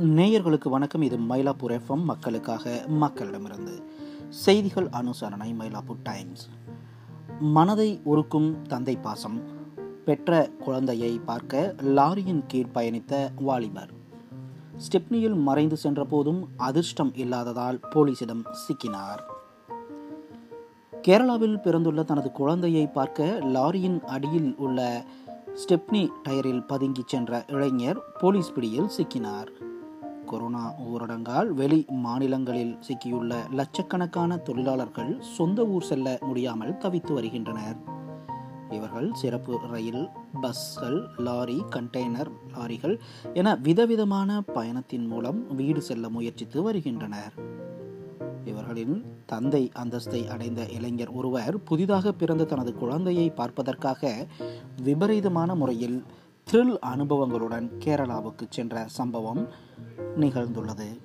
[0.00, 1.02] நேயர்களுக்கு வணக்கம்.
[1.02, 3.82] இது மயிலாப்பூர் எஃப்எம் மக்களுக்காக மக்களிடமிருந்து
[4.28, 6.48] செய்திகள் அனுசரணை மயிலாப்பூர் டைம்ஸ்.
[7.40, 9.40] மனதை உருக்கும் தந்தை பாசம்
[10.04, 13.90] பெற்ற குழந்தையை பார்க்க லாரியின் கீழ் பயணித்த வாலிபர்.
[14.76, 19.20] ஸ்டெப்னியில் மறைந்து சென்ற போதும் அதிர்ஷ்டம் இல்லாததால் போலீசிடம் சிக்கினார்.
[21.02, 25.04] கேரளாவில் பிறந்துள்ள தனது குழந்தையை பார்க்க லாரியின் அடியில் உள்ள
[25.54, 29.68] ஸ்டெப்னி டயரில் பதுங்கிச் சென்ற இளைஞர் போலீஸ் பிடியில் சிக்கினார்.
[30.30, 37.78] கொரோனா ஊரடங்கால் வெளி மாநிலங்களில் சிக்கியுள்ள லட்சக்கணக்கான தொழிலாளர்கள் சொந்த ஊர் செல்ல முடியாமல் தவித்து வருகின்றனர்.
[38.70, 40.04] இவர்கள் சிறப்பு ரயில்
[40.40, 42.96] பஸ்கள் லாரி கண்டெய்னர் லாரிகள்
[43.34, 47.34] என விதவிதமான பயணத்தின் மூலம் வீடு செல்ல முயற்சித்து வருகின்றனர்.
[48.44, 48.94] இவர்களின்
[49.26, 54.12] தந்தை அந்தஸ்தை அடைந்த இளைஞர் ஒருவர் புதிதாக பிறந்த தனது குழந்தையை பார்ப்பதற்காக
[54.82, 55.98] விபரீதமான முறையில்
[56.46, 59.42] த்ரில் அனுபவங்களுடன் கேரளாவுக்கு சென்ற சம்பவம்
[60.20, 61.00] நிகழ்ந்துள்ளது.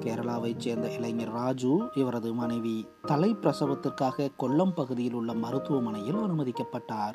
[0.00, 7.14] கேரளாவைச் சேர்ந்த இளைஞர் ராஜு இவரது மனைவி தலை பிரசவத்திற்காக கொல்லம் பகுதியில் உள்ள மருத்துவமனையில் அனுமதிக்கப்பட்டார்.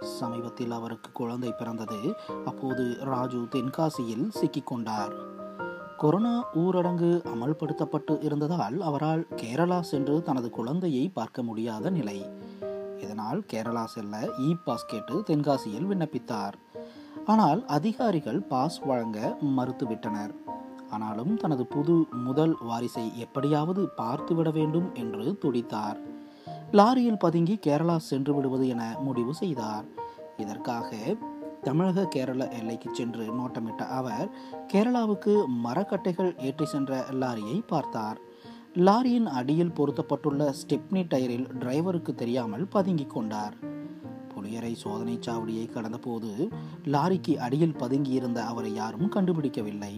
[0.00, 2.16] சமீபத்தில் அவருக்கு குழந்தை பிறந்தது.
[2.44, 5.12] அப்போது ராஜு தென்காசியில் சிக்கிக்கொண்டார்
[5.96, 12.30] கொரோனா ஊரடங்கு அமல்படுத்தப்பட்டு இருந்ததால் அவரால் கேரளா சென்று தனது குழந்தையை பார்க்க முடியாத நிலை.
[12.98, 16.52] இதனால் கேரளா செல்ல இ பாஸ் கேட்டு தென்காசியில் விண்ணப்பித்தார்.
[17.24, 20.32] ஆனால் அதிகாரிகள் பாஸ் வழங்க மறுத்துவிட்டனர்.
[20.90, 25.98] ஆனாலும் தனது புது முதல் வாரிசை எப்படியாவது பார்த்துவிட வேண்டும் என்று துடித்தார்.
[26.72, 29.84] லாரியில் பதுங்கி கேரளா சென்று விடுவது என முடிவு செய்தார்.
[30.36, 31.16] இதற்காக
[31.62, 34.30] தமிழக கேரள எல்லைக்கு சென்று நோட்டமிட்ட அவர்
[34.72, 38.18] கேரளாவுக்கு மரக்கட்டைகள் ஏற்றி சென்ற லாரியை பார்த்தார்.
[38.74, 43.54] லாரியின் அடியில் பொருத்தப்பட்டுள்ள ஸ்டெப்னி டயரில் டிரைவருக்கு தெரியாமல் பதுங்கிக் கொண்டார்.
[44.52, 46.30] உயரை சோதனை சாவடியை கடந்தபோது
[46.84, 49.92] லாரிக்கு அடியில் பதுங்கியிருந்த அவரை யாரும் கண்டுபிடிக்கவில்லை.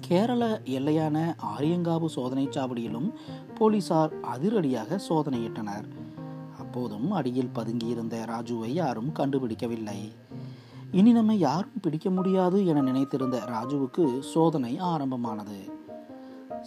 [0.00, 0.44] கேரள
[0.76, 1.16] எல்லையான
[1.58, 3.08] ஆரியங்காவு சோதனை சாவடியிலும்
[3.58, 5.86] போலீசார் அதிரடியாக சோதனையிட்டனர்.
[6.58, 10.00] அப்போதும் அடியில் பதுங்கியிருந்த ராஜுவை யாரும் கண்டுபிடிக்கவில்லை.
[10.90, 15.60] இனி நம்மை யாரும் பிடிக்க முடியாது என நினைத்திருந்த ராஜுவுக்கு சோதனை ஆரம்பமானது.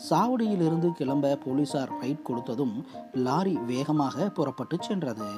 [0.10, 2.76] சாவடியிலிருந்து கிளம்ப போலீசார் ரைட் கொடுத்ததும்
[3.26, 5.30] லாரி வேகமாக புறப்பட்டு சென்றது.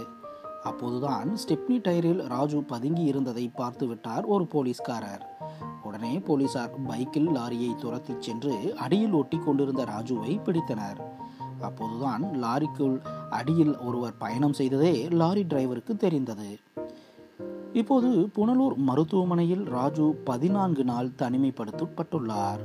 [0.64, 5.28] அப்போதுதான் ஸ்டெப்னி டயரில் ராஜு பதுங்கி இருந்ததை பார்த்து விட்டார் ஒரு போலீஸ்காரர்.
[5.84, 11.00] உடனே போலீசார் பைக்கில் லாரியை துரத்தி சென்று அடியில் ஒட்டி கொண்டிருந்த ராஜுவை பிடித்தனர்.
[11.62, 16.60] அப்போதுதான் லாரிக்குள் அடியில் ஒருவர் பயணம் செய்ததே லாரி டிரைவருக்கு தெரிந்தது.
[17.74, 22.62] இப்போது புனலூர் மருத்துவமனையில் ராஜு பதினான்கு நாள் தனிமைப்படுத்தப்பட்டுள்ளார்.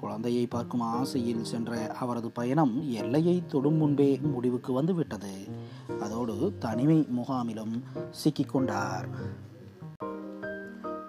[0.00, 5.34] குழந்தையை பார்க்கும் ஆசையில் சென்ற அவரது பயணம் எல்லையை தொடும் முன்பே முடிவுக்கு வந்துவிட்டது.
[6.00, 7.74] அதோடு தனிமை முகாமிலும்
[8.22, 9.08] சிக்கிக்கொண்டார்.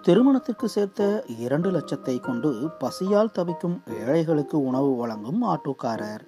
[0.02, 6.24] திருமணத்திற்கு சேர்த்த இரண்டு லட்சத்தை கொண்டு பசியால் தவிக்கும் ஏழைகளுக்கு உணவு வழங்கும் ஆட்டோக்காரர்.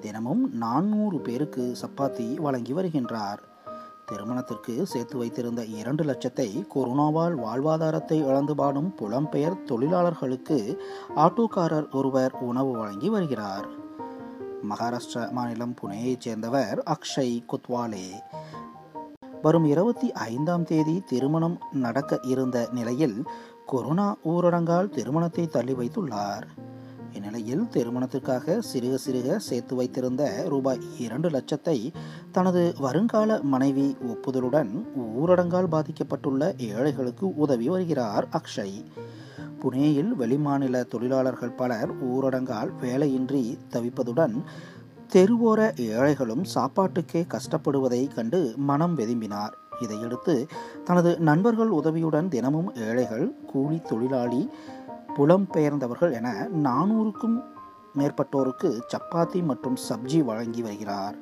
[0.00, 3.38] தினமும் நானூறு பேருக்கு சப்பாத்தி வழங்கி வருகின்றார்.
[4.06, 10.82] திருமணத்திற்கு சேர்த்து வைத்திருந்த இரண்டு லட்சத்தை கொரோனாவால் வாழ்வாதாரத்தை இழந்து பாடும் புலம்பெயர் தொழிலாளர்களுக்கு
[11.16, 13.84] ஆட்டோக்காரர் ஒருவர் உணவு வழங்கி வருகிறார்.
[14.70, 18.06] மகாராஷ்டிரா மாநிலம் புனேயைச் சேர்ந்தவர் அக்ஷய் குத்வாலே.
[19.42, 23.24] வரும் இருபத்தி ஐந்தாம் தேதி திருமணம் நடக்க இருந்த நிலையில்
[23.66, 26.42] கொரோனா ஊரடங்கால் திருமணத்தை தள்ளி வைத்துள்ளார்.
[27.12, 31.94] இந்நிலையில் திருமணத்திற்காக சிறுக சிறுக சேர்த்து வைத்திருந்த ரூபாய் இரண்டு லட்சத்தை
[32.32, 34.84] தனது வருங்கால மனைவி ஒப்புதலுடன்
[35.18, 38.84] ஊரடங்கால் பாதிக்கப்பட்டுள்ள ஏழைகளுக்கு உதவி வருகிறார் அக்ஷய்.
[39.62, 44.42] புனேயில் வெளிமாநில தொழிலாளர்கள் பலர் ஊரடங்கால் வேலையின்றி தவிப்பதுடன்
[45.12, 49.54] தெருவோர ஏழைகளும் சாப்பாட்டுக்கே கஷ்டப்படுவதை கண்டு மனம் வெதும்பினார்.
[49.82, 50.46] இதையடுத்து
[50.84, 54.50] தனது நண்பர்கள் உதவியுடன் தினமும் ஏழைகள் கூலி தொழிலாளி
[55.16, 57.36] புலம்பெயர்ந்தவர்கள் என நானூறுக்கும்
[57.98, 61.16] மேற்பட்டோருக்கு சப்பாத்தி மற்றும் சப்ஜி வழங்கி வருகிறார்.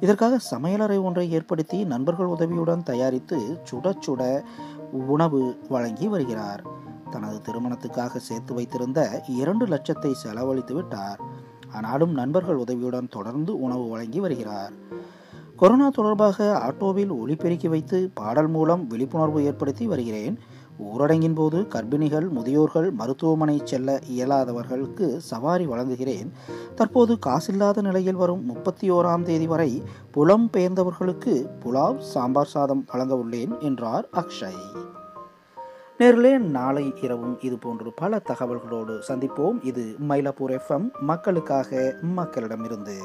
[0.00, 3.38] இதற்காக சமையலறை ஒன்றை ஏற்படுத்தி நண்பர்கள் உதவியுடன் தயாரித்து
[3.70, 4.42] சுட சுட
[4.92, 6.88] உணவு வழங்கி வருகிறார்.
[7.10, 11.20] தனது திருமணத்துக்காக சேர்த்து வைத்திருந்த இரண்டு லட்சத்தை செலவழித்து விட்டார்.
[11.72, 14.72] ஆனாலும் நண்பர்கள் உதவியுடன் தொடர்ந்து உணவு வழங்கி வருகிறார்.
[15.56, 20.38] கொரோனா தொடர்பாக ஆட்டோவில் ஒளிபெருக்கி வைத்து பாடல் மூலம் விழிப்புணர்வு ஏற்படுத்தி வருகிறேன்.
[20.80, 26.30] ஊரடங்கின் போது கர்ப்பிணிகள் முதியோர்கள் மருத்துவமனை செல்ல இயலாதவர்களுக்கு சவாரி வழங்குகிறேன்.
[26.74, 31.34] தற்போது காசில்லாத நிலையில் வரும் முப்பத்தி ஓராம் தேதி வரை புலம் பெயர்ந்தவர்களுக்கு
[31.64, 34.62] புலாவ் சாம்பார் சாதம் வழங்க உள்ளேன் என்றார் அக்ஷய்.
[36.00, 39.64] நேரிலே நாளை இரவும் இது போன்று பல தகவல்களோடு சந்திப்போம்.
[39.64, 42.96] இது மயிலாப்பூர் எஃப்எம் மக்களுக்காக மக்களிடமிருந்து.